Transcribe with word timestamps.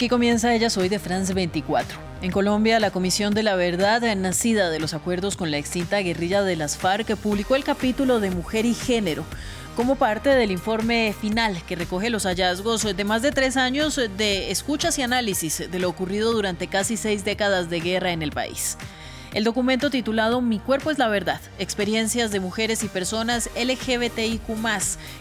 Aquí 0.00 0.08
comienza 0.08 0.54
Ella 0.54 0.70
Soy 0.70 0.88
de 0.88 0.98
France 0.98 1.34
24. 1.34 1.98
En 2.22 2.30
Colombia, 2.30 2.80
la 2.80 2.90
Comisión 2.90 3.34
de 3.34 3.42
la 3.42 3.54
Verdad, 3.54 4.00
nacida 4.16 4.70
de 4.70 4.80
los 4.80 4.94
acuerdos 4.94 5.36
con 5.36 5.50
la 5.50 5.58
extinta 5.58 5.98
guerrilla 5.98 6.40
de 6.40 6.56
las 6.56 6.78
FARC, 6.78 7.16
publicó 7.16 7.54
el 7.54 7.64
capítulo 7.64 8.18
de 8.18 8.30
Mujer 8.30 8.64
y 8.64 8.72
Género 8.72 9.26
como 9.76 9.96
parte 9.96 10.30
del 10.30 10.52
informe 10.52 11.14
final 11.20 11.62
que 11.64 11.76
recoge 11.76 12.08
los 12.08 12.24
hallazgos 12.24 12.96
de 12.96 13.04
más 13.04 13.20
de 13.20 13.30
tres 13.30 13.58
años 13.58 13.96
de 13.96 14.50
escuchas 14.50 14.98
y 14.98 15.02
análisis 15.02 15.70
de 15.70 15.78
lo 15.78 15.90
ocurrido 15.90 16.32
durante 16.32 16.66
casi 16.66 16.96
seis 16.96 17.22
décadas 17.22 17.68
de 17.68 17.80
guerra 17.80 18.12
en 18.12 18.22
el 18.22 18.32
país. 18.32 18.78
El 19.34 19.44
documento 19.44 19.90
titulado 19.90 20.40
Mi 20.40 20.60
cuerpo 20.60 20.90
es 20.90 20.98
la 20.98 21.08
verdad, 21.08 21.42
experiencias 21.58 22.30
de 22.30 22.40
mujeres 22.40 22.82
y 22.84 22.88
personas 22.88 23.50
LGBTIQ 23.54 24.48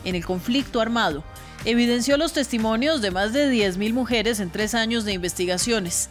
en 0.05 0.15
el 0.15 0.25
conflicto 0.25 0.79
armado, 0.79 1.25
evidenció 1.65 2.17
los 2.17 2.33
testimonios 2.33 3.01
de 3.01 3.11
más 3.11 3.33
de 3.33 3.51
10.000 3.51 3.93
mujeres 3.93 4.39
en 4.39 4.49
tres 4.49 4.73
años 4.73 5.05
de 5.05 5.13
investigaciones. 5.13 6.09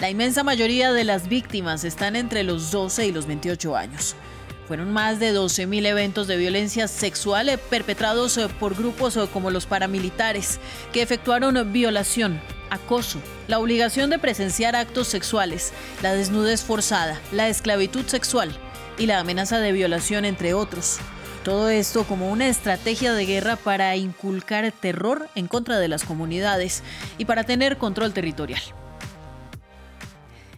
La 0.00 0.10
inmensa 0.10 0.44
mayoría 0.44 0.92
de 0.92 1.04
las 1.04 1.28
víctimas 1.28 1.84
están 1.84 2.16
entre 2.16 2.44
los 2.44 2.70
12 2.70 3.06
y 3.06 3.12
los 3.12 3.26
28 3.26 3.76
años. 3.76 4.14
Fueron 4.66 4.92
más 4.92 5.18
de 5.18 5.34
12.000 5.34 5.86
eventos 5.86 6.26
de 6.26 6.36
violencia 6.36 6.88
sexual 6.88 7.48
eh, 7.48 7.58
perpetrados 7.58 8.36
eh, 8.36 8.48
por 8.60 8.76
grupos 8.76 9.16
eh, 9.16 9.26
como 9.32 9.50
los 9.50 9.66
paramilitares, 9.66 10.60
que 10.92 11.00
efectuaron 11.00 11.72
violación, 11.72 12.40
acoso, 12.68 13.18
la 13.46 13.58
obligación 13.58 14.10
de 14.10 14.18
presenciar 14.18 14.76
actos 14.76 15.08
sexuales, 15.08 15.72
la 16.02 16.12
desnudez 16.12 16.62
forzada, 16.62 17.18
la 17.32 17.48
esclavitud 17.48 18.06
sexual 18.06 18.54
y 18.98 19.06
la 19.06 19.20
amenaza 19.20 19.58
de 19.58 19.72
violación, 19.72 20.24
entre 20.26 20.52
otros. 20.52 20.98
Todo 21.44 21.70
esto 21.70 22.04
como 22.04 22.30
una 22.30 22.48
estrategia 22.48 23.14
de 23.14 23.24
guerra 23.24 23.56
para 23.56 23.96
inculcar 23.96 24.70
terror 24.72 25.28
en 25.34 25.46
contra 25.46 25.78
de 25.78 25.88
las 25.88 26.04
comunidades 26.04 26.82
y 27.16 27.24
para 27.24 27.44
tener 27.44 27.78
control 27.78 28.12
territorial. 28.12 28.62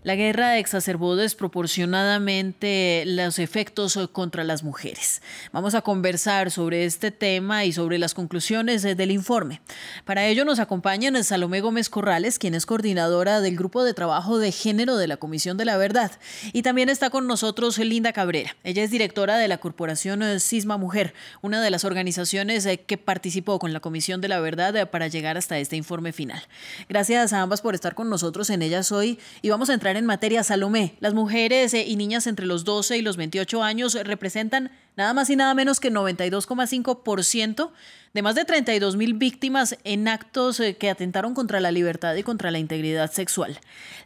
La 0.03 0.15
guerra 0.15 0.57
exacerbó 0.57 1.15
desproporcionadamente 1.15 3.05
los 3.05 3.39
efectos 3.39 3.99
contra 4.13 4.45
las 4.45 4.63
mujeres. 4.63 5.21
Vamos 5.53 5.75
a 5.75 5.83
conversar 5.83 6.51
sobre 6.51 6.87
este 6.87 7.11
tema 7.11 7.67
y 7.67 7.73
sobre 7.75 7.99
las 7.99 8.15
conclusiones 8.15 8.81
del 8.83 9.11
informe. 9.11 9.61
Para 10.07 10.27
ello 10.27 10.47
nos 10.47 10.59
acompañan 10.59 11.23
Salomé 11.23 11.61
Gómez 11.61 11.91
Corrales, 11.91 12.39
quien 12.39 12.55
es 12.55 12.65
coordinadora 12.65 13.43
del 13.43 13.59
Grupo 13.59 13.85
de 13.85 13.93
Trabajo 13.93 14.39
de 14.39 14.53
Género 14.53 14.97
de 14.97 15.07
la 15.07 15.19
Comisión 15.19 15.59
de 15.59 15.67
la 15.67 15.77
Verdad. 15.77 16.13
Y 16.55 16.63
también 16.63 16.89
está 16.89 17.11
con 17.11 17.27
nosotros 17.27 17.77
Linda 17.77 18.15
Cabrera. 18.15 18.57
Ella 18.65 18.83
es 18.83 18.91
directora 18.91 19.37
de 19.37 19.49
la 19.49 19.59
Corporación 19.59 20.23
Cisma 20.41 20.79
Mujer, 20.79 21.13
una 21.43 21.61
de 21.61 21.71
las 21.71 21.85
organizaciones 21.85 22.67
que 22.87 22.97
participó 22.97 23.59
con 23.59 23.75
la 23.75 23.81
Comisión 23.81 24.23
de 24.23 24.29
la 24.29 24.41
Verdad 24.41 24.89
para 24.89 25.09
llegar 25.09 25.37
hasta 25.37 25.59
este 25.59 25.77
informe 25.77 26.15
final. 26.15 26.43
Gracias 26.89 27.35
a 27.35 27.43
ambas 27.43 27.61
por 27.61 27.75
estar 27.75 27.95
con 27.95 28.09
nosotros 28.09 28.49
en 28.49 28.63
Ellas 28.63 28.93
hoy 28.93 29.19
y 29.43 29.51
vamos 29.51 29.69
a 29.69 29.75
entrar 29.75 29.90
en 29.97 30.07
materia, 30.07 30.43
Salomé, 30.43 30.97
las 31.01 31.15
mujeres 31.15 31.75
eh, 31.75 31.85
y 31.87 31.97
niñas 31.97 32.27
entre 32.27 32.47
los 32.47 32.65
12 32.65 32.99
y 32.99 33.03
los 33.03 33.17
28 33.17 33.63
años 33.63 33.95
representan 33.95 34.71
nada 34.97 35.15
más 35.15 35.31
y 35.31 35.37
nada 35.37 35.55
menos 35.55 35.81
que 35.81 35.91
92,5% 35.91 37.71
de 38.13 38.23
más 38.23 38.35
de 38.35 38.45
32 38.45 38.97
mil 38.97 39.15
víctimas 39.15 39.79
en 39.85 40.09
actos 40.09 40.61
eh, 40.61 40.77
que 40.77 40.91
atentaron 40.91 41.35
contra 41.35 41.61
la 41.61 41.71
libertad 41.71 42.15
y 42.15 42.23
contra 42.23 42.51
la 42.51 42.59
integridad 42.59 43.11
sexual. 43.13 43.59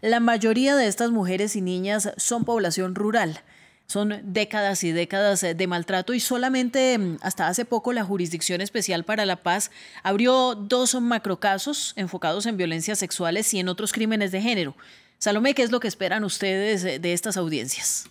La 0.02 0.20
mayoría 0.20 0.76
de 0.76 0.86
estas 0.86 1.10
mujeres 1.10 1.56
y 1.56 1.60
niñas 1.60 2.12
son 2.16 2.44
población 2.44 2.94
rural. 2.94 3.40
Son 3.86 4.18
décadas 4.24 4.82
y 4.82 4.92
décadas 4.92 5.42
eh, 5.42 5.54
de 5.54 5.66
maltrato 5.66 6.14
y 6.14 6.20
solamente 6.20 6.96
mm, 6.96 7.18
hasta 7.20 7.48
hace 7.48 7.64
poco 7.64 7.92
la 7.92 8.04
Jurisdicción 8.04 8.60
Especial 8.60 9.04
para 9.04 9.26
la 9.26 9.42
Paz 9.42 9.70
abrió 10.02 10.54
dos 10.54 10.94
macrocasos 11.00 11.92
enfocados 11.96 12.46
en 12.46 12.56
violencias 12.56 12.98
sexuales 12.98 13.52
y 13.52 13.60
en 13.60 13.68
otros 13.68 13.92
crímenes 13.92 14.32
de 14.32 14.40
género. 14.40 14.74
Salomé, 15.24 15.54
¿qué 15.54 15.62
es 15.62 15.72
lo 15.72 15.80
que 15.80 15.88
esperan 15.88 16.22
ustedes 16.22 16.82
de 16.82 17.12
estas 17.14 17.38
audiencias? 17.38 18.10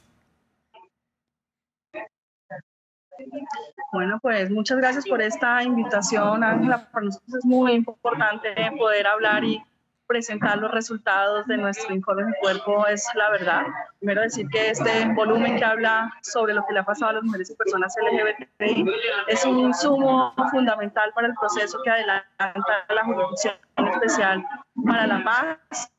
Bueno, 3.92 4.18
pues 4.20 4.50
muchas 4.50 4.80
gracias 4.80 5.06
por 5.06 5.22
esta 5.22 5.62
invitación, 5.62 6.44
Ángela. 6.44 6.90
Para 6.92 7.06
nosotros 7.06 7.36
es 7.36 7.46
muy 7.46 7.74
importante 7.74 8.56
poder 8.80 9.06
hablar 9.06 9.44
y 9.44 9.64
presentar 10.08 10.58
los 10.58 10.72
resultados 10.72 11.46
de 11.46 11.58
nuestro 11.58 11.94
informe 11.94 12.24
de 12.24 12.34
cuerpo 12.42 12.88
es 12.88 13.08
la 13.14 13.30
verdad. 13.30 13.68
Primero 14.00 14.22
decir 14.22 14.48
que 14.48 14.72
este 14.72 15.06
volumen 15.14 15.58
que 15.58 15.66
habla 15.66 16.12
sobre 16.24 16.56
lo 16.56 16.66
que 16.66 16.74
le 16.74 16.80
ha 16.80 16.84
pasado 16.84 17.12
a 17.12 17.14
las 17.14 17.24
mujeres 17.24 17.52
y 17.52 17.56
personas 17.56 17.96
LGBTI 17.96 18.92
es 19.28 19.46
un 19.46 19.60
insumo 19.60 20.34
fundamental 20.50 21.12
para 21.14 21.28
el 21.28 21.36
proceso 21.36 21.78
que 21.84 21.92
adelanta 21.92 22.54
la 22.90 23.06
Jurisdicción 23.06 23.54
Especial 23.78 24.44
para 24.84 25.06
la 25.06 25.24
Paz 25.24 25.92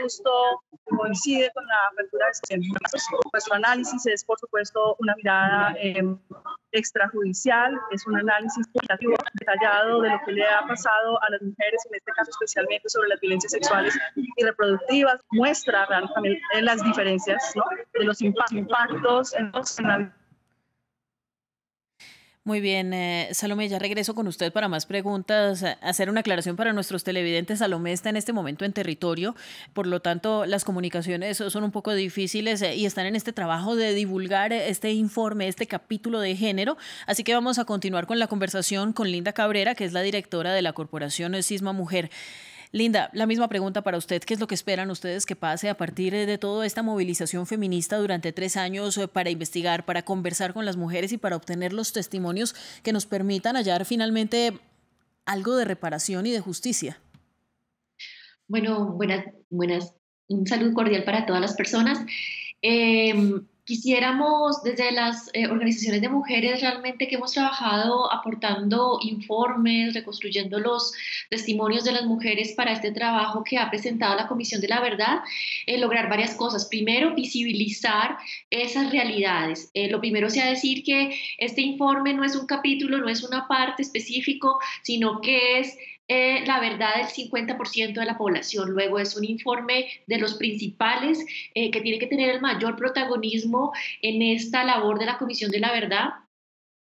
justo 0.00 0.30
coincide 0.84 1.50
con 1.54 1.66
la 1.66 1.76
apertura 1.92 2.26
de 2.26 2.32
este 2.32 2.68
Nuestro 3.32 3.54
análisis 3.54 4.06
es, 4.06 4.24
por 4.24 4.38
supuesto, 4.38 4.96
una 4.98 5.14
mirada 5.16 5.74
em, 5.78 6.18
extrajudicial, 6.72 7.78
es 7.90 8.06
un 8.06 8.16
análisis 8.16 8.66
cualitativo 8.72 9.14
detallado 9.34 10.02
de 10.02 10.10
lo 10.10 10.20
que 10.26 10.32
le 10.32 10.44
ha 10.44 10.66
pasado 10.66 11.22
a 11.22 11.30
las 11.30 11.42
mujeres, 11.42 11.82
en 11.88 11.94
este 11.96 12.12
caso 12.12 12.30
especialmente 12.30 12.88
sobre 12.88 13.08
las 13.08 13.20
violencias 13.20 13.52
sexuales 13.52 13.96
y 14.14 14.44
reproductivas, 14.44 15.20
muestra 15.30 15.86
realmente 15.86 16.40
las 16.62 16.82
diferencias 16.82 17.52
de 17.94 18.04
los 18.04 18.20
impactos 18.20 19.34
en 19.34 19.52
la 19.52 20.12
muy 22.46 22.60
bien, 22.60 22.92
eh, 22.92 23.30
Salomé, 23.32 23.70
ya 23.70 23.78
regreso 23.78 24.14
con 24.14 24.26
usted 24.28 24.52
para 24.52 24.68
más 24.68 24.84
preguntas. 24.84 25.64
Hacer 25.80 26.10
una 26.10 26.20
aclaración 26.20 26.56
para 26.56 26.74
nuestros 26.74 27.02
televidentes. 27.02 27.60
Salomé 27.60 27.92
está 27.92 28.10
en 28.10 28.18
este 28.18 28.34
momento 28.34 28.66
en 28.66 28.74
territorio, 28.74 29.34
por 29.72 29.86
lo 29.86 30.00
tanto 30.00 30.44
las 30.44 30.62
comunicaciones 30.62 31.38
son 31.38 31.64
un 31.64 31.70
poco 31.70 31.94
difíciles 31.94 32.60
eh, 32.60 32.76
y 32.76 32.84
están 32.84 33.06
en 33.06 33.16
este 33.16 33.32
trabajo 33.32 33.76
de 33.76 33.94
divulgar 33.94 34.52
este 34.52 34.92
informe, 34.92 35.48
este 35.48 35.66
capítulo 35.66 36.20
de 36.20 36.36
género. 36.36 36.76
Así 37.06 37.24
que 37.24 37.32
vamos 37.32 37.58
a 37.58 37.64
continuar 37.64 38.06
con 38.06 38.18
la 38.18 38.26
conversación 38.26 38.92
con 38.92 39.10
Linda 39.10 39.32
Cabrera, 39.32 39.74
que 39.74 39.86
es 39.86 39.94
la 39.94 40.02
directora 40.02 40.52
de 40.52 40.60
la 40.60 40.74
Corporación 40.74 41.34
Cisma 41.42 41.72
Mujer. 41.72 42.10
Linda, 42.74 43.08
la 43.12 43.26
misma 43.26 43.46
pregunta 43.46 43.82
para 43.82 43.98
usted. 43.98 44.20
¿Qué 44.24 44.34
es 44.34 44.40
lo 44.40 44.48
que 44.48 44.56
esperan 44.56 44.90
ustedes 44.90 45.26
que 45.26 45.36
pase 45.36 45.68
a 45.68 45.76
partir 45.76 46.12
de 46.12 46.38
toda 46.38 46.66
esta 46.66 46.82
movilización 46.82 47.46
feminista 47.46 47.98
durante 47.98 48.32
tres 48.32 48.56
años 48.56 48.98
eh, 48.98 49.06
para 49.06 49.30
investigar, 49.30 49.84
para 49.84 50.04
conversar 50.04 50.52
con 50.52 50.64
las 50.64 50.76
mujeres 50.76 51.12
y 51.12 51.16
para 51.16 51.36
obtener 51.36 51.72
los 51.72 51.92
testimonios 51.92 52.56
que 52.82 52.92
nos 52.92 53.06
permitan 53.06 53.54
hallar 53.54 53.84
finalmente 53.84 54.58
algo 55.24 55.54
de 55.54 55.66
reparación 55.66 56.26
y 56.26 56.32
de 56.32 56.40
justicia? 56.40 56.98
Bueno, 58.48 58.86
buenas, 58.94 59.24
buenas, 59.50 59.94
un 60.26 60.44
saludo 60.44 60.74
cordial 60.74 61.04
para 61.04 61.26
todas 61.26 61.40
las 61.40 61.54
personas. 61.54 62.04
Em, 62.60 63.46
Quisiéramos 63.64 64.62
desde 64.62 64.92
las 64.92 65.30
eh, 65.32 65.46
organizaciones 65.46 66.02
de 66.02 66.10
mujeres 66.10 66.60
realmente 66.60 67.08
que 67.08 67.14
hemos 67.14 67.32
trabajado 67.32 68.12
aportando 68.12 68.98
informes, 69.00 69.94
reconstruyendo 69.94 70.60
los 70.60 70.92
testimonios 71.30 71.82
de 71.84 71.92
las 71.92 72.04
mujeres 72.04 72.52
para 72.52 72.72
este 72.72 72.92
trabajo 72.92 73.42
que 73.42 73.56
ha 73.56 73.70
presentado 73.70 74.16
la 74.16 74.28
Comisión 74.28 74.60
de 74.60 74.68
la 74.68 74.82
Verdad, 74.82 75.20
eh, 75.64 75.78
lograr 75.78 76.10
varias 76.10 76.34
cosas. 76.34 76.66
Primero, 76.66 77.14
visibilizar 77.14 78.18
esas 78.50 78.92
realidades. 78.92 79.70
Eh, 79.72 79.88
lo 79.88 79.98
primero 79.98 80.28
sea 80.28 80.44
decir 80.44 80.84
que 80.84 81.18
este 81.38 81.62
informe 81.62 82.12
no 82.12 82.22
es 82.22 82.36
un 82.36 82.46
capítulo, 82.46 82.98
no 82.98 83.08
es 83.08 83.22
una 83.22 83.48
parte 83.48 83.80
específico, 83.80 84.58
sino 84.82 85.22
que 85.22 85.60
es 85.60 85.74
eh, 86.08 86.44
la 86.46 86.60
verdad 86.60 86.96
del 86.96 87.06
50% 87.06 87.94
de 87.94 88.04
la 88.04 88.18
población. 88.18 88.70
Luego 88.70 88.98
es 88.98 89.16
un 89.16 89.24
informe 89.24 89.88
de 90.06 90.18
los 90.18 90.34
principales 90.34 91.24
eh, 91.54 91.70
que 91.70 91.80
tiene 91.80 91.98
que 91.98 92.06
tener 92.06 92.30
el 92.30 92.40
mayor 92.40 92.76
protagonismo 92.76 93.72
en 94.02 94.22
esta 94.22 94.64
labor 94.64 94.98
de 94.98 95.06
la 95.06 95.18
Comisión 95.18 95.50
de 95.50 95.60
la 95.60 95.72
Verdad 95.72 96.10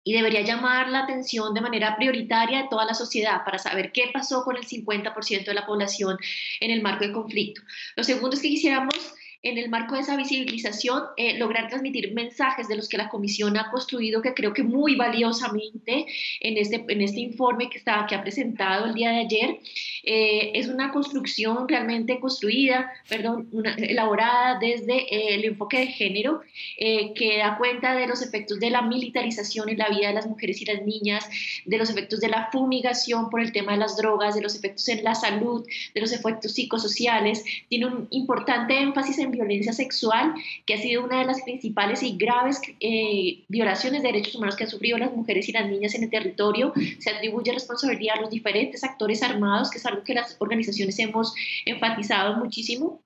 y 0.05 0.13
debería 0.13 0.41
llamar 0.41 0.89
la 0.89 1.01
atención 1.01 1.55
de 1.55 1.61
manera 1.61 1.97
prioritaria 1.97 2.63
de 2.63 2.69
toda 2.69 2.85
la 2.85 2.95
sociedad 2.95 3.45
para 3.45 3.59
saber 3.59 3.93
qué 3.93 4.11
pasó 4.13 4.43
con 4.43 4.57
el 4.57 4.67
50% 4.67 5.45
de 5.45 5.55
la 5.55 5.67
población 5.67 6.19
en 6.61 6.71
el 6.73 6.83
marco 6.83 7.05
del 7.05 7.13
conflicto. 7.13 7.63
Lo 7.95 8.03
segundo 8.03 8.35
es 8.35 8.43
que 8.43 8.49
quisiéramos 8.49 8.95
en 9.43 9.59
el 9.59 9.69
marco 9.69 9.97
de 9.97 10.03
esa 10.03 10.17
visibilización, 10.17 11.03
eh, 11.17 11.37
lograr 11.37 11.69
transmitir 11.69 12.13
mensajes 12.15 12.69
de 12.69 12.77
los 12.77 12.89
que 12.89 12.97
la 12.97 13.09
comisión 13.09 13.57
ha 13.57 13.71
construido, 13.71 14.23
que 14.23 14.35
creo 14.35 14.53
que 14.53 14.63
muy 14.63 14.95
valiosamente 14.95 16.07
en 16.41 16.57
este, 16.57 16.85
en 16.89 17.03
este 17.03 17.21
informe 17.21 17.69
que, 17.69 17.79
está, 17.79 18.07
que 18.09 18.15
ha 18.15 18.23
presentado 18.23 18.87
el 18.87 18.95
día 18.95 19.11
de 19.11 19.19
ayer. 19.19 19.59
Eh, 20.05 20.53
es 20.55 20.69
una 20.69 20.93
construcción 20.93 21.69
realmente 21.69 22.21
construida, 22.21 22.93
perdón, 23.09 23.49
elaborada 23.79 24.59
desde 24.61 25.13
eh, 25.13 25.35
el 25.35 25.45
enfoque 25.45 25.79
de 25.79 25.87
género, 25.89 26.43
que 26.79 27.39
da 27.39 27.57
cuenta 27.59 27.95
de 27.95 28.07
los 28.07 28.23
efectos 28.23 28.61
de 28.61 28.71
la 28.71 28.83
militarización 28.83 29.69
en 29.69 29.79
la 29.79 29.89
vida 29.89 30.09
de 30.09 30.15
las 30.15 30.27
mujeres 30.27 30.61
y 30.61 30.65
las 30.65 30.83
niñas, 30.83 31.29
de 31.65 31.79
los 31.79 31.91
efectos 31.91 32.21
de 32.21 32.29
la 32.29 32.49
fumigación 32.51 33.31
por 33.31 33.41
el 33.41 33.53
tema 33.53 33.73
de 33.73 33.79
las 33.79 33.97
drogas, 33.97 34.35
de 34.35 34.43
los 34.43 34.55
efectos 34.55 34.89
en 34.89 35.03
la 35.03 35.15
salud, 35.15 35.67
de 35.95 36.01
los 36.01 36.13
efectos 36.13 36.53
psicosociales. 36.53 37.45
Tiene 37.69 37.87
un 37.87 38.09
importante 38.11 38.79
énfasis 38.79 39.19
en 39.19 39.32
en 39.33 39.39
violencia 39.39 39.73
sexual, 39.73 40.35
que 40.67 40.75
ha 40.75 40.79
sido 40.79 41.05
una 41.05 41.21
de 41.21 41.25
las 41.25 41.43
principales 41.43 42.03
y 42.03 42.17
graves 42.17 42.61
eh, 42.81 43.45
violaciones 43.49 44.03
de 44.03 44.09
derechos 44.09 44.35
humanos 44.35 44.57
que 44.57 44.65
han 44.65 44.71
sufrido 44.71 44.99
las 44.99 45.13
mujeres 45.13 45.49
y 45.49 45.53
las 45.53 45.69
niñas 45.69 45.95
en 45.95 46.05
el 46.05 46.11
territorio. 46.11 46.73
Se 46.99 47.11
atribuye 47.11 47.53
responsabilidad 47.53 48.19
a 48.19 48.21
los 48.23 48.31
diferentes 48.31 48.85
actores 48.85 49.23
armados, 49.23 49.71
que 49.71 49.79
es 49.79 49.87
algo 49.87 50.05
que 50.05 50.15
las 50.15 50.37
organizaciones 50.39 50.99
hemos 50.99 51.35
enfatizado 51.67 52.37
muchísimo 52.37 53.03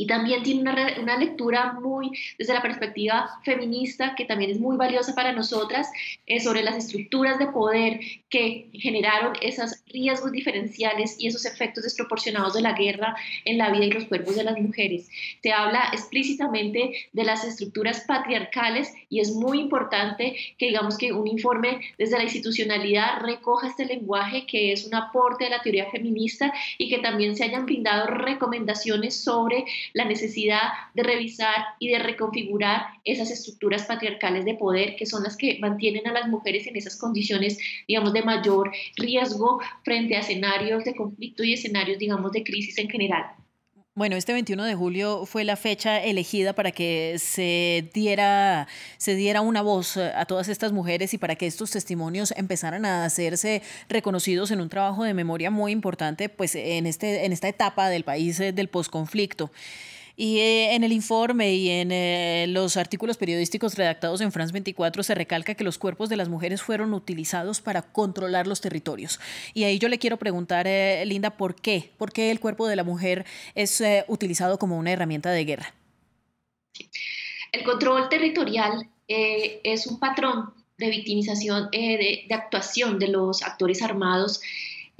y 0.00 0.06
también 0.06 0.42
tiene 0.42 0.62
una, 0.62 0.74
una, 0.98 1.18
lectura 1.18 1.74
muy 1.74 2.18
desde 2.38 2.54
la 2.54 2.62
perspectiva 2.62 3.38
feminista 3.44 4.14
que 4.16 4.24
también 4.24 4.50
es 4.50 4.58
muy 4.58 4.78
valiosa 4.78 5.14
para 5.14 5.32
nosotras 5.32 5.90
eh, 6.26 6.40
sobre 6.40 6.62
las 6.62 6.74
estructuras 6.76 7.38
de 7.38 7.48
poder 7.48 8.00
que 8.30 8.70
generaron 8.72 9.34
esos 9.42 9.82
riesgos 9.88 10.32
diferenciales 10.32 11.16
y 11.18 11.26
esos 11.26 11.44
efectos 11.44 11.84
desproporcionados 11.84 12.54
de 12.54 12.62
la 12.62 12.72
guerra 12.72 13.14
en 13.44 13.58
la 13.58 13.68
vida 13.68 13.84
y 13.84 13.90
los 13.90 14.06
cuerpos 14.06 14.36
de 14.36 14.44
las 14.44 14.58
mujeres. 14.58 15.10
Se 15.42 15.52
habla 15.52 15.90
explícitamente 15.92 16.92
de 17.12 17.24
las 17.24 17.44
estructuras 17.44 18.00
patriarcales 18.06 18.94
y 19.10 19.20
es 19.20 19.32
muy 19.32 19.60
importante 19.60 20.34
que 20.56 20.68
digamos 20.68 20.96
que 20.96 21.12
un 21.12 21.26
informe 21.26 21.78
desde 21.98 22.16
la 22.16 22.24
institucionalidad 22.24 23.20
recoja 23.20 23.68
este 23.68 23.84
lenguaje 23.84 24.46
que 24.46 24.72
es 24.72 24.86
un 24.86 24.94
aporte 24.94 25.44
de 25.44 25.50
la 25.50 25.60
teoría 25.60 25.90
feminista 25.90 26.54
y 26.78 26.88
que 26.88 27.00
también 27.00 27.36
se 27.36 27.44
hayan 27.44 27.66
brindado 27.66 28.06
recomendaciones 28.06 29.22
sobre 29.22 29.66
la 29.92 30.04
necesidad 30.04 30.62
de 30.94 31.02
revisar 31.02 31.56
y 31.78 31.88
de 31.88 31.98
reconfigurar 31.98 32.86
esas 33.04 33.30
estructuras 33.30 33.84
patriarcales 33.84 34.44
de 34.44 34.54
poder 34.54 34.96
que 34.96 35.06
son 35.06 35.22
las 35.22 35.36
que 35.36 35.58
mantienen 35.60 36.06
a 36.06 36.12
las 36.12 36.28
mujeres 36.28 36.66
en 36.66 36.76
esas 36.76 36.96
condiciones, 36.96 37.58
digamos, 37.86 38.12
de 38.12 38.22
mayor 38.22 38.70
riesgo 38.96 39.60
frente 39.84 40.16
a 40.16 40.20
escenarios 40.20 40.84
de 40.84 40.94
conflicto 40.94 41.44
y 41.44 41.54
escenarios, 41.54 41.98
digamos, 41.98 42.32
de 42.32 42.44
crisis 42.44 42.78
en 42.78 42.88
general. 42.88 43.24
Bueno, 44.00 44.16
este 44.16 44.32
21 44.32 44.64
de 44.64 44.74
julio 44.74 45.26
fue 45.26 45.44
la 45.44 45.56
fecha 45.56 46.02
elegida 46.02 46.54
para 46.54 46.72
que 46.72 47.16
se 47.18 47.90
diera, 47.92 48.66
se 48.96 49.14
diera 49.14 49.42
una 49.42 49.60
voz 49.60 49.98
a 49.98 50.24
todas 50.24 50.48
estas 50.48 50.72
mujeres 50.72 51.12
y 51.12 51.18
para 51.18 51.36
que 51.36 51.46
estos 51.46 51.70
testimonios 51.70 52.32
empezaran 52.34 52.86
a 52.86 53.04
hacerse 53.04 53.60
reconocidos 53.90 54.52
en 54.52 54.62
un 54.62 54.70
trabajo 54.70 55.04
de 55.04 55.12
memoria 55.12 55.50
muy 55.50 55.70
importante 55.70 56.30
pues, 56.30 56.54
en, 56.54 56.86
este, 56.86 57.26
en 57.26 57.34
esta 57.34 57.48
etapa 57.48 57.90
del 57.90 58.04
país 58.04 58.40
eh, 58.40 58.52
del 58.52 58.68
posconflicto. 58.68 59.50
Y 60.16 60.38
eh, 60.38 60.74
en 60.74 60.84
el 60.84 60.92
informe 60.92 61.54
y 61.54 61.70
en 61.70 61.92
eh, 61.92 62.46
los 62.48 62.76
artículos 62.76 63.16
periodísticos 63.16 63.76
redactados 63.76 64.20
en 64.20 64.32
France 64.32 64.52
24 64.52 65.02
se 65.02 65.14
recalca 65.14 65.54
que 65.54 65.64
los 65.64 65.78
cuerpos 65.78 66.08
de 66.08 66.16
las 66.16 66.28
mujeres 66.28 66.62
fueron 66.62 66.94
utilizados 66.94 67.60
para 67.60 67.82
controlar 67.82 68.46
los 68.46 68.60
territorios. 68.60 69.20
Y 69.54 69.64
ahí 69.64 69.78
yo 69.78 69.88
le 69.88 69.98
quiero 69.98 70.18
preguntar, 70.18 70.66
eh, 70.66 71.04
Linda, 71.06 71.36
¿por 71.36 71.54
qué? 71.54 71.92
¿Por 71.96 72.12
qué 72.12 72.30
el 72.30 72.40
cuerpo 72.40 72.66
de 72.66 72.76
la 72.76 72.84
mujer 72.84 73.24
es 73.54 73.82
utilizado 74.08 74.58
como 74.58 74.76
una 74.76 74.92
herramienta 74.92 75.30
de 75.30 75.44
guerra? 75.44 75.74
El 77.52 77.64
control 77.64 78.08
territorial 78.08 78.88
es 79.08 79.86
un 79.86 79.98
patrón 79.98 80.54
de 80.78 80.90
victimización, 80.90 81.68
de, 81.70 82.24
de 82.28 82.34
actuación 82.34 82.98
de 82.98 83.08
los 83.08 83.42
actores 83.42 83.82
armados 83.82 84.40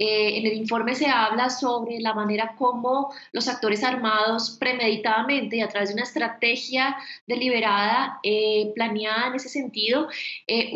eh, 0.03 0.39
en 0.39 0.47
el 0.47 0.53
informe 0.53 0.95
se 0.95 1.05
habla 1.05 1.51
sobre 1.51 1.99
la 1.99 2.15
manera 2.15 2.55
como 2.57 3.13
los 3.33 3.47
actores 3.47 3.83
armados 3.83 4.57
premeditadamente 4.59 5.57
y 5.57 5.61
a 5.61 5.67
través 5.67 5.89
de 5.89 5.93
una 5.93 6.03
estrategia 6.05 6.97
deliberada, 7.27 8.19
eh, 8.23 8.71
planeada 8.73 9.27
en 9.27 9.35
ese 9.35 9.49
sentido, 9.49 10.07
eh, 10.47 10.71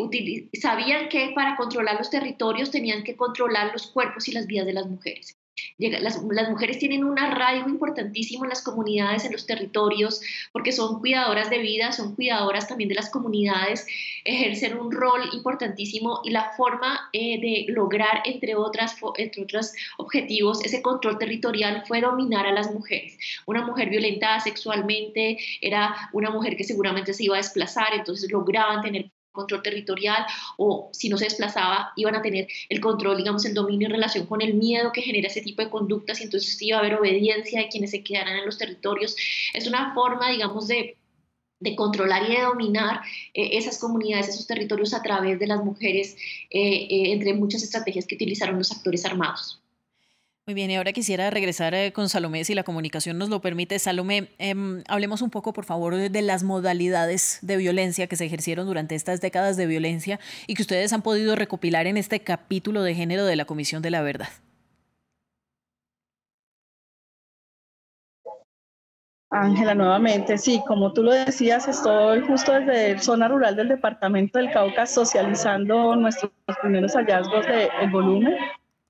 sabían 0.60 1.08
que 1.08 1.32
para 1.34 1.56
controlar 1.56 1.96
los 1.98 2.08
territorios 2.08 2.70
tenían 2.70 3.02
que 3.02 3.16
controlar 3.16 3.72
los 3.72 3.88
cuerpos 3.88 4.28
y 4.28 4.32
las 4.32 4.46
vidas 4.46 4.66
de 4.66 4.74
las 4.74 4.86
mujeres. 4.86 5.36
Las, 5.78 6.22
mujeres 6.22 6.78
tienen 6.78 7.04
un 7.04 7.18
arraigo 7.18 7.68
importantísimo 7.68 8.44
en 8.44 8.50
las 8.50 8.62
comunidades, 8.62 9.24
en 9.24 9.32
los 9.32 9.46
territorios, 9.46 10.20
porque 10.52 10.72
son 10.72 11.00
cuidadoras 11.00 11.50
de 11.50 11.58
vida, 11.58 11.92
son 11.92 12.14
cuidadoras 12.14 12.68
también 12.68 12.88
de 12.88 12.94
las 12.94 13.10
comunidades, 13.10 13.86
ejercen 14.24 14.78
un 14.78 14.92
rol 14.92 15.22
importantísimo 15.32 16.20
y 16.24 16.30
la 16.30 16.52
forma 16.56 17.08
eh, 17.12 17.40
de 17.40 17.72
lograr, 17.72 18.22
entre, 18.24 18.54
otras, 18.54 18.96
entre 19.16 19.42
otros 19.42 19.72
objetivos, 19.98 20.64
ese 20.64 20.82
control 20.82 21.18
territorial 21.18 21.84
fue 21.86 22.00
dominar 22.00 22.46
a 22.46 22.52
las 22.52 22.72
mujeres. 22.72 23.18
Una 23.46 23.64
mujer 23.64 23.90
violentada 23.90 24.40
sexualmente 24.40 25.38
era 25.60 25.94
una 26.12 26.30
mujer 26.30 26.56
que 26.56 26.64
seguramente 26.64 27.14
se 27.14 27.24
iba 27.24 27.36
a 27.36 27.38
desplazar, 27.38 27.94
entonces 27.94 28.30
lograban 28.30 28.82
tener 28.82 29.10
control 29.36 29.62
territorial 29.62 30.26
o 30.56 30.90
si 30.92 31.08
no 31.08 31.16
se 31.16 31.24
desplazaba 31.26 31.92
iban 31.94 32.16
a 32.16 32.22
tener 32.22 32.48
el 32.68 32.80
control, 32.80 33.18
digamos, 33.18 33.44
el 33.44 33.54
dominio 33.54 33.86
en 33.86 33.92
relación 33.92 34.26
con 34.26 34.42
el 34.42 34.54
miedo 34.54 34.90
que 34.92 35.02
genera 35.02 35.28
ese 35.28 35.42
tipo 35.42 35.62
de 35.62 35.70
conductas 35.70 36.20
y 36.20 36.24
entonces 36.24 36.60
iba 36.60 36.78
a 36.78 36.80
haber 36.80 36.94
obediencia 36.94 37.60
de 37.60 37.68
quienes 37.68 37.92
se 37.92 38.02
quedaran 38.02 38.36
en 38.36 38.46
los 38.46 38.58
territorios. 38.58 39.14
Es 39.54 39.68
una 39.68 39.94
forma, 39.94 40.30
digamos, 40.30 40.66
de 40.66 40.96
de 41.60 41.74
controlar 41.74 42.28
y 42.28 42.34
de 42.34 42.42
dominar 42.42 43.00
eh, 43.34 43.50
esas 43.52 43.78
comunidades, 43.78 44.28
esos 44.28 44.46
territorios 44.46 44.92
a 44.94 45.02
través 45.02 45.38
de 45.38 45.46
las 45.46 45.64
mujeres, 45.64 46.16
eh, 46.50 46.86
eh, 46.90 47.12
entre 47.12 47.34
muchas 47.34 47.62
estrategias 47.62 48.06
que 48.06 48.14
utilizaron 48.14 48.58
los 48.58 48.72
actores 48.72 49.04
armados. 49.04 49.62
Muy 50.48 50.54
bien, 50.54 50.70
y 50.70 50.76
ahora 50.76 50.92
quisiera 50.92 51.28
regresar 51.28 51.74
eh, 51.74 51.92
con 51.92 52.08
Salomé, 52.08 52.44
si 52.44 52.54
la 52.54 52.62
comunicación 52.62 53.18
nos 53.18 53.30
lo 53.30 53.40
permite. 53.40 53.80
Salomé, 53.80 54.30
em, 54.38 54.84
hablemos 54.86 55.20
un 55.20 55.28
poco, 55.30 55.52
por 55.52 55.64
favor, 55.64 55.96
de 55.96 56.22
las 56.22 56.44
modalidades 56.44 57.40
de 57.42 57.56
violencia 57.56 58.06
que 58.06 58.14
se 58.14 58.26
ejercieron 58.26 58.64
durante 58.64 58.94
estas 58.94 59.20
décadas 59.20 59.56
de 59.56 59.66
violencia 59.66 60.20
y 60.46 60.54
que 60.54 60.62
ustedes 60.62 60.92
han 60.92 61.02
podido 61.02 61.34
recopilar 61.34 61.88
en 61.88 61.96
este 61.96 62.20
capítulo 62.20 62.84
de 62.84 62.94
género 62.94 63.24
de 63.24 63.34
la 63.34 63.44
Comisión 63.44 63.82
de 63.82 63.90
la 63.90 64.02
Verdad. 64.02 64.28
Ángela, 69.30 69.74
nuevamente, 69.74 70.38
sí, 70.38 70.62
como 70.68 70.92
tú 70.92 71.02
lo 71.02 71.12
decías, 71.12 71.66
estoy 71.66 72.20
justo 72.20 72.52
desde 72.52 73.00
zona 73.00 73.26
rural 73.26 73.56
del 73.56 73.66
departamento 73.66 74.38
del 74.38 74.52
Cauca 74.52 74.86
socializando 74.86 75.96
nuestros 75.96 76.30
primeros 76.62 76.92
hallazgos 76.94 77.44
del 77.46 77.68
de 77.80 77.86
volumen 77.90 78.36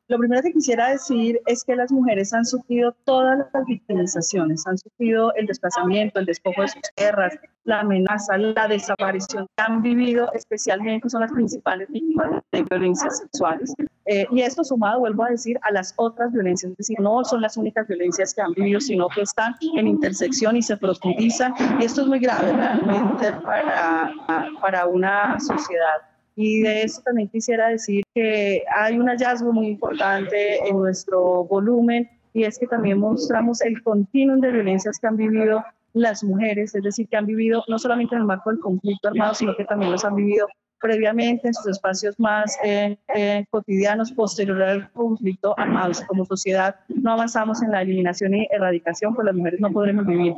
lo 0.09 0.19
primero 0.19 0.43
que 0.43 0.53
quisiera 0.53 0.91
decir 0.91 1.41
es 1.47 1.65
que 1.65 1.75
las 1.75 1.91
mujeres 1.91 2.33
han 2.33 2.45
sufrido 2.45 2.93
todas 3.05 3.39
las 3.53 3.67
victimizaciones, 3.67 4.65
han 4.67 4.79
sufrido 4.79 5.35
el 5.35 5.47
desplazamiento, 5.47 6.21
el 6.21 6.27
despojo 6.27 6.63
de 6.63 6.69
sus 6.69 6.83
tierras, 6.95 7.35
la 7.65 7.81
amenaza, 7.81 8.39
la 8.39 8.69
desaparición 8.69 9.49
han 9.57 9.83
vivido, 9.83 10.33
especialmente 10.33 11.11
son 11.11 11.23
las 11.23 11.33
principales 11.33 11.89
víctimas 11.91 12.41
de 12.53 12.63
violencias 12.63 13.19
sexuales. 13.19 13.75
Eh, 14.05 14.27
y 14.31 14.43
esto 14.43 14.63
sumado, 14.63 15.01
vuelvo 15.01 15.25
a 15.25 15.31
decir, 15.31 15.59
a 15.63 15.73
las 15.73 15.93
otras 15.97 16.33
violencias, 16.33 16.71
es 16.71 16.79
decir, 16.79 17.01
no 17.01 17.25
son 17.25 17.41
las 17.41 17.57
únicas 17.57 17.89
violencias 17.89 18.33
que 18.33 18.43
han 18.43 18.53
vivido, 18.53 18.81
sino 18.81 19.09
que 19.09 19.23
están 19.23 19.57
en 19.77 19.89
intersección 19.89 20.57
y 20.57 20.63
se 20.63 20.77
profundizan. 20.77 21.53
Y 21.81 21.85
esto 21.85 22.03
es 22.03 22.07
muy 22.07 22.21
grave 22.21 22.53
realmente 22.53 23.33
para, 23.43 24.13
para 24.61 24.87
una 24.87 25.41
sociedad. 25.41 26.16
Y 26.37 26.61
de 26.61 26.83
eso 26.83 27.01
también 27.03 27.29
quisiera 27.29 27.69
decir 27.69 28.05
que 28.15 28.63
hay 28.77 28.99
un 28.99 29.09
hallazgo 29.09 29.53
muy 29.53 29.69
importante 29.69 30.59
en 30.69 30.77
nuestro 30.77 31.45
volumen 31.45 32.11
y 32.35 32.45
es 32.45 32.59
que 32.59 32.67
también 32.67 32.99
mostramos 32.99 33.63
el 33.63 33.83
continuum 33.83 34.41
de 34.41 34.53
violencias 34.53 34.99
que 34.99 35.07
han 35.07 35.17
vivido 35.17 35.65
las 35.95 36.23
mujeres, 36.23 36.75
es 36.75 36.83
decir, 36.83 37.09
que 37.09 37.17
han 37.17 37.25
vivido 37.25 37.65
no 37.69 37.79
solamente 37.79 38.15
en 38.15 38.21
el 38.21 38.27
marco 38.27 38.51
del 38.51 38.61
conflicto 38.61 39.09
armado, 39.09 39.33
sino 39.33 39.57
que 39.57 39.65
también 39.65 39.91
los 39.91 40.05
han 40.05 40.15
vivido 40.15 40.47
previamente 40.79 41.49
en 41.49 41.55
sus 41.55 41.69
espacios 41.69 42.21
más 42.21 42.55
eh, 42.63 42.99
eh, 43.15 43.47
cotidianos 43.51 44.13
posterior 44.13 44.63
al 44.63 44.93
conflicto 44.93 45.59
armado. 45.59 45.93
Como 46.07 46.27
sociedad 46.27 46.77
no 46.89 47.13
avanzamos 47.13 47.63
en 47.63 47.71
la 47.71 47.81
eliminación 47.81 48.35
y 48.35 48.47
erradicación, 48.51 49.15
pues 49.15 49.25
las 49.25 49.35
mujeres 49.35 49.59
no 49.61 49.73
podremos 49.73 50.05
vivir 50.05 50.35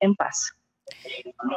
en 0.00 0.14
paz. 0.16 0.56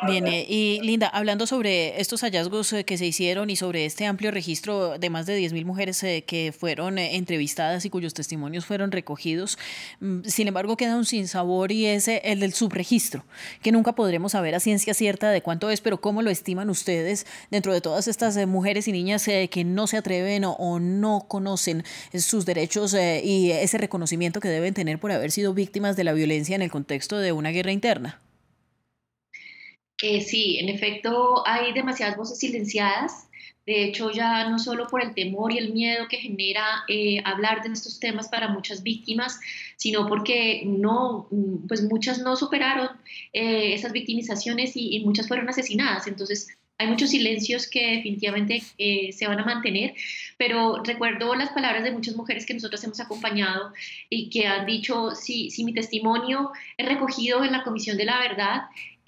Bien, 0.07 0.25
y 0.27 0.79
Linda, 0.81 1.07
hablando 1.07 1.45
sobre 1.45 1.99
estos 1.99 2.21
hallazgos 2.21 2.73
eh, 2.73 2.83
que 2.83 2.97
se 2.97 3.05
hicieron 3.05 3.49
y 3.49 3.55
sobre 3.55 3.85
este 3.85 4.05
amplio 4.05 4.31
registro 4.31 4.97
de 4.97 5.09
más 5.09 5.25
de 5.25 5.39
10.000 5.39 5.65
mujeres 5.65 6.01
eh, 6.03 6.23
que 6.25 6.53
fueron 6.57 6.97
eh, 6.97 7.15
entrevistadas 7.15 7.85
y 7.85 7.89
cuyos 7.89 8.13
testimonios 8.13 8.65
fueron 8.65 8.91
recogidos, 8.91 9.57
mm, 9.99 10.23
sin 10.25 10.47
embargo 10.47 10.77
queda 10.77 10.95
un 10.95 11.05
sinsabor 11.05 11.71
y 11.71 11.85
es 11.85 12.07
el 12.07 12.39
del 12.39 12.53
subregistro, 12.53 13.23
que 13.61 13.71
nunca 13.71 13.93
podremos 13.93 14.31
saber 14.31 14.55
a 14.55 14.59
ciencia 14.59 14.93
cierta 14.93 15.31
de 15.31 15.41
cuánto 15.41 15.69
es, 15.69 15.81
pero 15.81 16.01
cómo 16.01 16.21
lo 16.21 16.29
estiman 16.29 16.69
ustedes 16.69 17.25
dentro 17.51 17.73
de 17.73 17.81
todas 17.81 18.07
estas 18.07 18.35
mujeres 18.47 18.87
y 18.87 18.91
niñas 18.91 19.25
que 19.25 19.63
no 19.65 19.87
se 19.87 19.97
atreven 19.97 20.43
o 20.45 20.79
no 20.79 21.25
conocen 21.27 21.83
sus 22.17 22.45
derechos 22.45 22.95
y 22.95 23.51
ese 23.51 23.77
reconocimiento 23.77 24.39
que 24.39 24.49
deben 24.49 24.73
tener 24.73 24.99
por 24.99 25.11
haber 25.11 25.31
sido 25.31 25.53
víctimas 25.53 25.95
de 25.95 26.03
la 26.03 26.13
violencia 26.13 26.55
en 26.55 26.61
el 26.61 26.71
contexto 26.71 27.17
de 27.17 27.31
una 27.31 27.49
guerra 27.49 27.71
interna. 27.71 28.21
Eh, 30.01 30.21
sí, 30.21 30.57
en 30.59 30.69
efecto 30.69 31.43
hay 31.45 31.73
demasiadas 31.73 32.17
voces 32.17 32.39
silenciadas. 32.39 33.29
De 33.65 33.83
hecho, 33.83 34.09
ya 34.09 34.49
no 34.49 34.57
solo 34.57 34.87
por 34.87 35.03
el 35.03 35.13
temor 35.13 35.53
y 35.53 35.59
el 35.59 35.73
miedo 35.73 36.07
que 36.07 36.17
genera 36.17 36.65
eh, 36.87 37.21
hablar 37.23 37.61
de 37.61 37.71
estos 37.71 37.99
temas 37.99 38.27
para 38.27 38.47
muchas 38.47 38.81
víctimas, 38.81 39.39
sino 39.77 40.07
porque 40.07 40.63
no, 40.65 41.27
pues 41.67 41.83
muchas 41.83 42.19
no 42.19 42.35
superaron 42.35 42.89
eh, 43.31 43.75
esas 43.75 43.91
victimizaciones 43.91 44.71
y, 44.73 44.99
muchas 45.01 45.27
fueron 45.27 45.49
asesinadas. 45.49 46.07
Entonces, 46.07 46.47
hay 46.79 46.87
muchos 46.87 47.11
silencios 47.11 47.67
que 47.67 47.97
definitivamente 47.97 48.63
eh, 48.79 49.11
se 49.11 49.27
van 49.27 49.39
a 49.39 49.45
mantener, 49.45 49.93
pero 50.37 50.81
recuerdo 50.83 51.35
las 51.35 51.49
palabras 51.49 51.83
de 51.83 51.91
muchas 51.91 52.15
mujeres 52.15 52.47
que 52.47 52.55
nosotros 52.55 52.83
hemos 52.85 52.99
acompañado 52.99 53.73
y 54.09 54.29
que 54.31 54.47
han 54.47 54.65
dicho, 54.65 55.11
si, 55.13 55.51
si 55.51 55.63
mi 55.63 55.73
testimonio 55.73 56.51
es 56.77 56.87
recogido 56.87 57.43
en 57.43 57.51
la 57.51 57.63
Comisión 57.63 57.97
de 57.97 58.05
la 58.05 58.17
Verdad, 58.19 58.61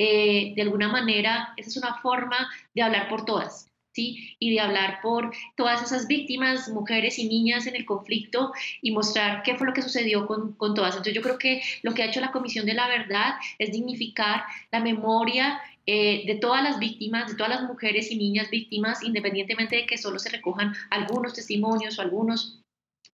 eh, 0.04 0.54
de 0.56 0.62
alguna 0.64 0.88
manera 0.88 1.54
esa 1.58 1.70
es 1.70 1.78
una 1.78 1.94
forma 2.02 2.50
de 2.74 2.82
hablar 2.82 3.08
por 3.08 3.24
todas. 3.26 3.68
¿Sí? 3.94 4.38
y 4.40 4.54
de 4.54 4.62
hablar 4.62 5.02
por 5.02 5.34
todas 5.58 5.84
esas 5.84 6.08
víctimas, 6.08 6.70
mujeres 6.70 7.20
y 7.20 7.28
niñas 7.28 7.68
en 7.68 7.76
el 7.76 7.84
conflicto 7.84 8.54
y 8.82 8.92
mostrar 8.92 9.44
qué 9.44 9.56
fue 9.56 9.68
lo 9.68 9.74
que 9.74 9.82
sucedió 9.82 10.28
con, 10.28 10.54
con, 10.54 10.74
todas. 10.74 10.92
Entonces 10.92 11.14
yo 11.14 11.22
creo 11.22 11.38
que 11.38 11.62
lo 11.82 11.94
que 11.94 12.02
ha 12.02 12.06
hecho 12.06 12.22
la 12.22 12.32
Comisión 12.32 12.66
de 12.66 12.74
la 12.74 12.88
Verdad 12.88 13.34
es 13.60 13.74
dignificar 13.74 14.46
la 14.72 14.80
memoria 14.80 15.60
eh, 15.86 16.24
de 16.26 16.36
todas 16.36 16.64
las 16.64 16.80
víctimas, 16.80 17.32
de 17.32 17.36
todas 17.36 17.50
las 17.50 17.64
mujeres 17.64 18.12
y 18.12 18.16
niñas 18.16 18.50
víctimas, 18.50 19.04
independientemente 19.04 19.76
de 19.76 19.86
que 19.86 19.98
solo 19.98 20.20
se 20.20 20.30
recojan 20.30 20.74
algunos 20.90 21.34
testimonios 21.34 22.00
o 22.00 22.02
algunos 22.02 22.61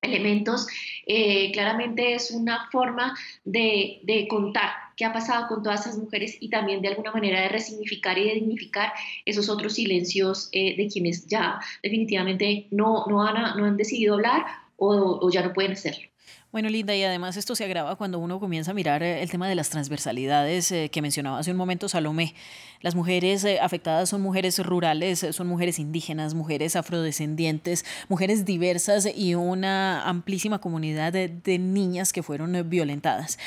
elementos, 0.02 0.68
eh, 1.06 1.52
claramente 1.52 2.14
es 2.14 2.32
una 2.32 2.70
forma 2.72 3.18
de, 3.46 4.28
contar 4.30 4.70
qué 4.96 5.06
ha 5.06 5.14
pasado 5.14 5.48
con 5.48 5.64
todas 5.64 5.82
esas 5.82 5.98
mujeres 5.98 6.38
y 6.40 6.50
también 6.50 6.82
de 6.82 6.90
alguna 6.90 7.12
manera 7.12 7.42
de 7.42 7.50
resignificar 7.50 8.18
y 8.18 8.26
de 8.26 8.36
dignificar 8.36 8.92
esos 9.26 9.50
otros 9.50 9.74
silencios 9.74 10.50
eh, 10.52 10.76
de 10.76 10.88
quienes 10.88 11.28
ya 11.28 11.60
definitivamente 11.84 12.68
no, 12.72 13.06
no, 13.08 13.26
han, 13.26 13.58
no 13.58 13.66
han 13.66 13.78
decidido 13.78 14.16
hablar 14.16 14.46
o, 14.78 15.20
o 15.22 15.30
ya 15.30 15.44
no 15.44 15.54
pueden 15.54 15.74
hacerlo. 15.74 16.08
Bueno, 16.50 16.70
Linda, 16.70 16.96
y 16.96 17.04
además 17.04 17.36
esto 17.36 17.56
se 17.56 17.66
agrava 17.66 17.98
cuando 17.98 18.20
uno 18.20 18.40
comienza 18.40 18.72
a 18.72 18.74
mirar 18.74 19.04
eh, 19.04 19.22
el 19.22 19.30
tema 19.30 19.50
de 19.50 19.56
las 19.56 19.70
transversalidades 19.70 20.72
eh, 20.72 20.90
que 20.90 21.02
mencionaba 21.02 21.40
hace 21.40 21.52
un 21.52 21.58
momento 21.58 21.90
Salomé. 21.90 22.36
Las 22.80 22.96
mujeres 22.96 23.44
eh, 23.44 23.60
afectadas 23.60 24.08
son 24.08 24.22
mujeres 24.22 24.58
rurales, 24.60 25.26
son 25.32 25.48
mujeres 25.48 25.78
indígenas, 25.78 26.36
mujeres 26.36 26.78
afrodescendientes, 26.78 27.84
mujeres 28.08 28.46
diversas 28.46 29.10
y 29.14 29.36
una 29.36 30.08
amplísima 30.08 30.60
comunidad 30.60 31.12
de, 31.12 31.60
niñas 31.60 32.14
que 32.14 32.24
fueron 32.24 32.70
violentadas. 32.70 33.38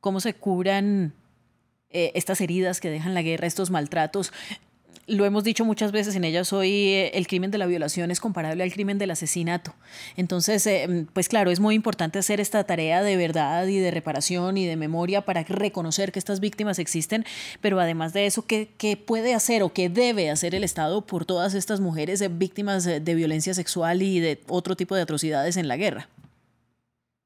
¿Cómo 0.00 0.20
se 0.20 0.32
curan 0.32 1.12
estas 1.90 2.40
heridas 2.40 2.80
que 2.80 2.90
dejan 2.90 3.14
la 3.14 3.22
guerra, 3.22 3.46
estos 3.46 3.70
maltratos? 3.70 4.32
Lo 5.06 5.24
hemos 5.24 5.44
dicho 5.44 5.64
muchas 5.64 5.92
veces 5.92 6.16
en 6.16 6.24
ellas 6.24 6.52
hoy, 6.52 6.70
eh, 6.70 7.10
el 7.14 7.26
crimen 7.26 7.50
de 7.50 7.58
la 7.58 7.66
violación 7.66 8.10
es 8.10 8.20
comparable 8.20 8.62
al 8.62 8.72
crimen 8.72 8.98
del 8.98 9.10
asesinato. 9.10 9.74
Entonces, 10.16 10.66
eh, 10.66 11.06
pues 11.12 11.28
claro, 11.28 11.50
es 11.50 11.60
muy 11.60 11.74
importante 11.74 12.18
hacer 12.18 12.40
esta 12.40 12.64
tarea 12.64 13.02
de 13.02 13.16
verdad 13.16 13.66
y 13.66 13.78
de 13.78 13.90
reparación 13.90 14.56
y 14.56 14.66
de 14.66 14.76
memoria 14.76 15.22
para 15.24 15.42
reconocer 15.44 16.12
que 16.12 16.18
estas 16.18 16.40
víctimas 16.40 16.78
existen, 16.78 17.24
pero 17.60 17.80
además 17.80 18.12
de 18.12 18.26
eso, 18.26 18.46
¿qué, 18.46 18.68
puede 19.06 19.34
hacer 19.34 19.62
o 19.62 19.72
qué 19.72 19.88
debe 19.88 20.30
hacer 20.30 20.54
el 20.54 20.64
Estado 20.64 21.06
por 21.06 21.24
todas 21.24 21.54
estas 21.54 21.80
mujeres 21.80 22.20
eh, 22.20 22.28
víctimas 22.28 22.84
de 22.84 23.14
violencia 23.14 23.54
sexual 23.54 24.02
y 24.02 24.20
de 24.20 24.40
otro 24.48 24.76
tipo 24.76 24.94
de 24.94 25.02
atrocidades 25.02 25.56
en 25.56 25.68
la 25.68 25.76
guerra? 25.76 26.08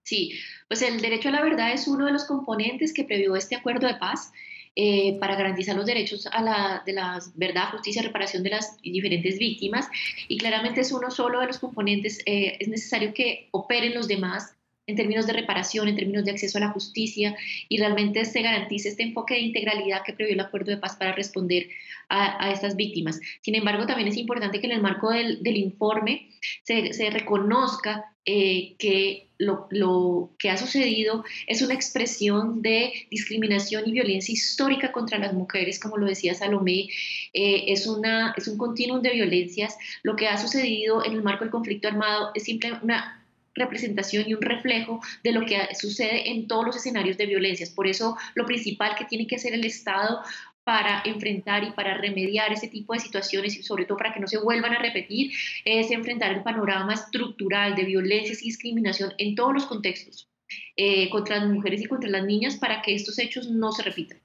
Sí, 0.05 0.33
pues 0.67 0.83
el 0.83 1.01
derecho 1.01 1.29
a 1.29 1.33
la 1.33 1.43
verdad 1.43 1.73
es 1.73 1.87
uno 1.87 2.07
de 2.07 2.13
los 2.13 2.25
componentes 2.25 2.93
que 2.93 3.05
previó 3.05 3.37
este 3.37 3.55
acuerdo 3.55 3.87
de 3.87 3.95
paz 3.95 4.33
eh, 4.77 5.19
para 5.19 5.35
garantizar 5.35 5.75
los 5.75 5.87
derechos 5.87 6.27
a 6.27 6.43
la, 6.43 6.83
de 6.87 6.93
la 6.93 7.21
verdad, 7.35 7.71
justicia 7.73 8.03
reparación 8.03 8.43
de 8.43 8.51
las 8.51 8.81
diferentes 8.83 9.39
víctimas. 9.39 9.89
Y 10.29 10.39
claramente 10.39 10.81
es 10.83 10.93
uno 10.93 11.11
solo 11.11 11.41
de 11.41 11.49
los 11.49 11.59
componentes, 11.59 12.21
eh, 12.27 12.57
es 12.61 12.69
necesario 12.69 13.13
que 13.13 13.49
operen 13.51 13.95
los 13.95 14.07
demás 14.07 14.55
en 14.87 14.97
términos 14.97 15.27
de 15.27 15.33
reparación, 15.33 15.89
en 15.89 15.97
términos 15.97 16.25
de 16.25 16.33
acceso 16.33 16.59
a 16.59 16.63
la 16.63 16.71
justicia 16.71 17.37
y 17.69 17.79
realmente 17.79 18.25
se 18.25 18.43
garantice 18.43 18.89
este 18.89 19.03
enfoque 19.03 19.35
de 19.35 19.41
integralidad 19.41 20.03
que 20.05 20.13
previó 20.13 20.35
el 20.35 20.41
acuerdo 20.41 20.71
de 20.71 20.79
paz 20.79 20.97
para 20.97 21.13
responder 21.13 21.69
a, 22.09 22.51
estas 22.51 22.75
víctimas. 22.75 23.21
Sin 23.41 23.55
embargo, 23.55 23.87
también 23.87 24.09
es 24.09 24.17
importante 24.17 24.61
que 24.61 24.67
en 24.67 24.73
el 24.73 24.83
marco 24.83 25.11
del, 25.11 25.43
del 25.43 25.57
informe 25.57 26.29
se, 26.65 26.93
se 26.93 27.09
reconozca 27.11 28.13
eh, 28.27 28.75
que 28.79 29.29
lo, 29.39 29.67
lo, 29.71 30.31
que 30.39 30.51
ha 30.51 30.57
sucedido 30.59 31.25
es 31.47 31.63
una 31.63 31.73
expresión 31.73 32.61
de 32.61 32.93
discriminación 33.11 33.85
y 33.87 33.93
violencia 33.93 34.33
histórica 34.33 34.93
contra 34.93 35.19
las 35.19 35.33
mujeres, 35.33 35.81
como 35.81 35.97
lo 35.97 36.07
decía 36.07 36.35
Salomé, 36.35 36.89
eh, 37.33 37.65
es, 37.69 37.87
una, 37.87 38.35
es 38.37 38.47
un 38.49 38.59
continuum 38.59 39.01
de 39.01 39.11
violencias. 39.11 39.79
Lo 40.03 40.17
que 40.17 40.29
ha 40.29 40.37
sucedido 40.37 41.05
en 41.05 41.15
el 41.15 41.23
marco 41.23 41.45
del 41.45 41.51
conflicto 41.51 41.89
armado 41.89 42.31
es 42.35 42.45
simplemente 42.45 42.85
una 42.85 43.20
representación 43.61 44.25
y 44.27 44.35
un 44.35 44.43
reflejo 44.43 45.01
de 45.23 45.33
lo 45.33 45.47
que 45.47 45.57
sucede 45.75 46.31
en 46.31 46.49
todos 46.49 46.67
los 46.67 46.77
escenarios 46.77 47.17
de 47.17 47.27
violencias. 47.27 47.71
Por 47.71 47.87
eso 47.87 48.17
lo 48.35 48.45
principal 48.45 48.97
que 48.97 49.05
tiene 49.05 49.27
que 49.27 49.37
hacer 49.37 49.55
el 49.55 49.65
Estado 49.65 50.21
para 50.65 51.03
enfrentar 51.05 51.65
y 51.65 51.73
para 51.73 51.97
remediar 51.97 52.53
ese 52.53 52.69
tipo 52.69 52.93
de 52.93 53.01
situaciones 53.01 53.57
y 53.57 53.63
sobre 53.63 53.87
todo 53.87 53.99
para 53.99 54.13
que 54.13 54.21
no 54.21 54.27
se 54.27 54.39
vuelvan 54.39 54.73
a 54.73 54.79
repetir 54.79 55.33
es 55.65 55.91
enfrentar 55.91 56.33
el 56.33 56.43
panorama 56.43 56.95
estructural 56.95 57.75
de 57.75 57.85
violencias 57.85 58.43
y 58.43 58.47
discriminación 58.47 59.13
en 59.19 59.35
todos 59.35 59.55
los 59.55 59.67
contextos 59.67 60.29
eh, 60.77 61.09
contra 61.11 61.39
las 61.39 61.49
mujeres 61.49 61.81
y 61.83 61.87
contra 61.87 62.11
las 62.11 62.25
niñas 62.25 62.57
para 62.57 62.83
que 62.83 62.95
estos 62.95 63.19
hechos 63.19 63.49
no 63.49 63.73
se 63.73 63.83
repitan. 63.83 64.20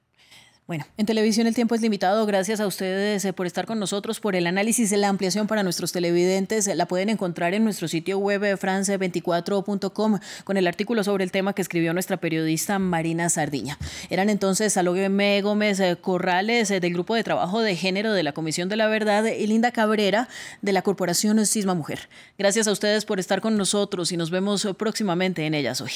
Bueno, 0.67 0.83
en 0.97 1.05
televisión 1.05 1.45
el 1.45 1.53
tiempo 1.53 1.75
es 1.75 1.81
limitado. 1.81 2.25
Gracias 2.25 2.59
a 2.59 2.65
ustedes 2.65 3.23
eh, 3.23 3.33
por 3.33 3.45
estar 3.45 3.67
con 3.67 3.77
nosotros, 3.79 4.19
por 4.19 4.35
el 4.35 4.47
análisis 4.47 4.91
la 4.93 5.09
ampliación 5.09 5.45
para 5.45 5.61
nuestros 5.61 5.91
televidentes. 5.91 6.65
La 6.75 6.87
pueden 6.87 7.09
encontrar 7.09 7.53
en 7.53 7.63
nuestro 7.63 7.87
sitio 7.87 8.17
web 8.17 8.43
eh, 8.43 8.57
france24.com 8.57 10.19
con 10.43 10.57
el 10.57 10.65
artículo 10.65 11.03
sobre 11.03 11.23
el 11.23 11.31
tema 11.31 11.53
que 11.53 11.61
escribió 11.61 11.93
nuestra 11.93 12.17
periodista 12.17 12.79
Marina 12.79 13.29
Sardiña. 13.29 13.77
Eran 14.09 14.31
entonces 14.31 14.73
Salomé 14.73 15.39
Gómez 15.43 15.79
eh, 15.79 15.97
Corrales 16.01 16.69
del 16.69 16.93
Grupo 16.93 17.13
de 17.13 17.23
Trabajo 17.23 17.61
de 17.61 17.75
Género 17.75 18.13
de 18.13 18.23
la 18.23 18.31
Comisión 18.31 18.67
de 18.67 18.77
la 18.77 18.87
Verdad 18.87 19.23
y 19.25 19.45
Linda 19.45 19.69
Cabrera 19.71 20.29
de 20.63 20.73
la 20.73 20.81
Corporación 20.81 21.45
Cisma 21.45 21.75
Mujer. 21.75 22.09
Gracias 22.39 22.67
a 22.67 22.71
ustedes 22.71 23.05
por 23.05 23.19
estar 23.19 23.39
con 23.39 23.55
nosotros 23.55 24.11
y 24.11 24.17
nos 24.17 24.31
vemos 24.31 24.67
próximamente 24.75 25.45
en 25.45 25.53
ellas 25.53 25.79
hoy. 25.79 25.91